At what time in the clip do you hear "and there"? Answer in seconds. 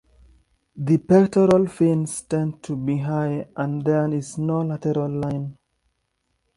3.55-4.11